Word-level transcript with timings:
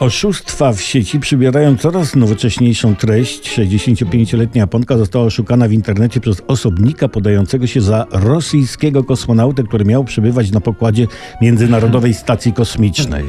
Oszustwa 0.00 0.72
w 0.72 0.80
sieci 0.80 1.20
przybierają 1.20 1.76
coraz 1.76 2.16
nowocześniejszą 2.16 2.96
treść. 2.96 3.58
65-letnia 3.58 4.60
Japonka 4.60 4.98
została 4.98 5.24
oszukana 5.24 5.68
w 5.68 5.72
internecie 5.72 6.20
przez 6.20 6.42
osobnika 6.46 7.08
podającego 7.08 7.66
się 7.66 7.80
za 7.80 8.06
rosyjskiego 8.10 9.04
kosmonautę, 9.04 9.62
który 9.62 9.84
miał 9.84 10.04
przybywać 10.04 10.50
na 10.50 10.60
pokładzie 10.60 11.06
Międzynarodowej 11.40 12.14
Stacji 12.14 12.52
Kosmicznej. 12.52 13.24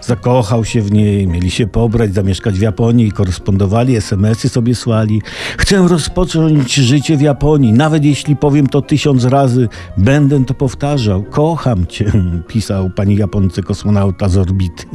Zakochał 0.00 0.64
się 0.64 0.82
w 0.82 0.92
niej, 0.92 1.26
mieli 1.26 1.50
się 1.50 1.66
pobrać, 1.66 2.14
zamieszkać 2.14 2.58
w 2.58 2.62
Japonii, 2.62 3.12
korespondowali, 3.12 3.96
SMS-y 3.96 4.48
sobie 4.48 4.74
słali. 4.74 5.22
Chcę 5.58 5.88
rozpocząć 5.88 6.74
życie 6.74 7.16
w 7.16 7.20
Japonii, 7.20 7.72
nawet 7.72 8.04
jeśli 8.04 8.36
powiem 8.36 8.66
to 8.66 8.82
tysiąc 8.82 9.24
razy, 9.24 9.68
będę 9.96 10.44
to 10.44 10.54
powtarzał. 10.54 11.22
Kocham 11.22 11.86
cię, 11.86 12.12
pisał 12.48 12.90
pani 12.90 13.16
Japonce 13.16 13.62
kosmonauta 13.62 14.28
z 14.28 14.36
orbity. 14.36 14.86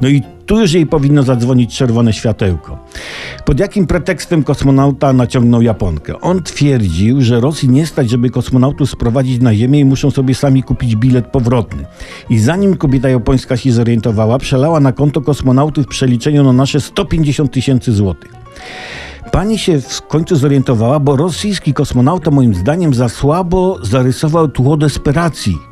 No 0.00 0.08
i 0.08 0.22
tu 0.48 0.60
już 0.60 0.72
jej 0.72 0.86
powinno 0.86 1.22
zadzwonić 1.22 1.76
czerwone 1.76 2.12
światełko. 2.12 2.78
Pod 3.44 3.60
jakim 3.60 3.86
pretekstem 3.86 4.44
kosmonauta 4.44 5.12
naciągnął 5.12 5.62
Japonkę? 5.62 6.20
On 6.20 6.42
twierdził, 6.42 7.22
że 7.22 7.40
Rosji 7.40 7.68
nie 7.68 7.86
stać, 7.86 8.10
żeby 8.10 8.30
kosmonautów 8.30 8.90
sprowadzić 8.90 9.40
na 9.42 9.54
Ziemię 9.54 9.80
i 9.80 9.84
muszą 9.84 10.10
sobie 10.10 10.34
sami 10.34 10.62
kupić 10.62 10.96
bilet 10.96 11.26
powrotny. 11.26 11.84
I 12.30 12.38
zanim 12.38 12.76
kobieta 12.76 13.08
japońska 13.08 13.56
się 13.56 13.72
zorientowała, 13.72 14.38
przelała 14.38 14.80
na 14.80 14.92
konto 14.92 15.20
kosmonautów 15.20 15.84
w 15.84 15.88
przeliczeniu 15.88 16.44
na 16.44 16.52
nasze 16.52 16.80
150 16.80 17.52
tysięcy 17.52 17.92
złotych. 17.92 18.32
Pani 19.32 19.58
się 19.58 19.80
w 19.80 20.02
końcu 20.02 20.36
zorientowała, 20.36 21.00
bo 21.00 21.16
rosyjski 21.16 21.74
kosmonauta 21.74 22.30
moim 22.30 22.54
zdaniem 22.54 22.94
za 22.94 23.08
słabo 23.08 23.78
zarysował 23.82 24.48
tło 24.48 24.76
desperacji. 24.76 25.67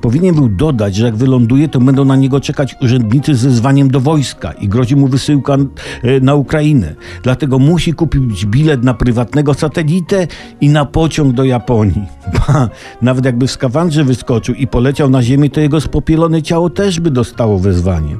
Powinien 0.00 0.34
był 0.34 0.48
dodać, 0.48 0.94
że 0.94 1.04
jak 1.04 1.16
wyląduje, 1.16 1.68
to 1.68 1.80
będą 1.80 2.04
na 2.04 2.16
niego 2.16 2.40
czekać 2.40 2.76
urzędnicy 2.80 3.34
ze 3.34 3.50
zwaniem 3.50 3.90
do 3.90 4.00
wojska 4.00 4.52
i 4.52 4.68
grozi 4.68 4.96
mu 4.96 5.08
wysyłka 5.08 5.56
e, 6.02 6.20
na 6.20 6.34
Ukrainę. 6.34 6.94
Dlatego 7.22 7.58
musi 7.58 7.92
kupić 7.92 8.46
bilet 8.46 8.84
na 8.84 8.94
prywatnego 8.94 9.54
satelitę 9.54 10.26
i 10.60 10.68
na 10.68 10.84
pociąg 10.84 11.32
do 11.34 11.44
Japonii. 11.44 12.04
Ba, 12.34 12.68
nawet 13.02 13.24
jakby 13.24 13.46
w 13.46 13.50
skafandrze 13.50 14.04
wyskoczył 14.04 14.54
i 14.54 14.66
poleciał 14.66 15.10
na 15.10 15.22
ziemię, 15.22 15.50
to 15.50 15.60
jego 15.60 15.80
spopielone 15.80 16.42
ciało 16.42 16.70
też 16.70 17.00
by 17.00 17.10
dostało 17.10 17.58
wezwanie. 17.58 18.16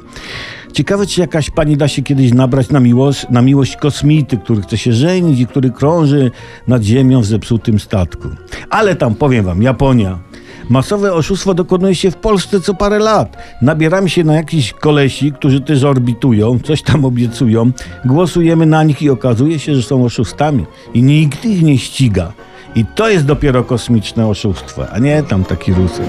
Ciekawe, 0.73 1.07
czy 1.07 1.21
jakaś 1.21 1.51
pani 1.51 1.77
da 1.77 1.89
się 1.89 2.03
kiedyś 2.03 2.35
nabrać 2.35 2.71
na 2.71 2.81
miłość, 2.81 3.27
na 3.31 3.43
miłość 3.43 3.77
kosmity, 3.77 4.37
który 4.37 4.63
chce 4.63 4.79
się 4.79 4.93
żenić 4.93 5.41
i 5.41 5.47
który 5.47 5.71
krąży 5.71 6.31
nad 6.69 6.83
ziemią 6.83 7.21
w 7.21 7.27
zepsutym 7.27 7.79
statku. 7.79 8.29
Ale 8.71 8.97
tam, 8.97 9.15
powiem 9.15 9.45
wam, 9.45 9.63
Japonia. 9.63 10.19
Masowe 10.69 11.13
oszustwo 11.15 11.55
dokonuje 11.55 11.95
się 11.95 12.11
w 12.11 12.17
Polsce 12.17 12.61
co 12.61 12.75
parę 12.75 12.99
lat. 12.99 13.37
Nabieramy 13.63 14.11
się 14.11 14.25
na 14.25 14.35
jakichś 14.35 14.73
kolesi, 14.73 15.33
którzy 15.33 15.61
też 15.61 15.85
orbitują, 15.85 16.59
coś 16.59 16.83
tam 16.83 17.05
obiecują, 17.05 17.71
głosujemy 18.05 18.67
na 18.67 18.83
nich 18.83 19.03
i 19.03 19.11
okazuje 19.11 19.59
się, 19.59 19.75
że 19.75 19.83
są 19.83 20.05
oszustami 20.05 20.67
i 20.95 21.03
nikt 21.03 21.45
ich 21.45 21.63
nie 21.63 21.79
ściga. 21.79 22.33
I 22.75 22.85
to 22.85 23.09
jest 23.09 23.25
dopiero 23.25 23.65
kosmiczne 23.65 24.27
oszustwo, 24.27 24.91
a 24.91 24.99
nie 24.99 25.23
tam 25.23 25.45
taki 25.45 25.73
rusek. 25.75 26.07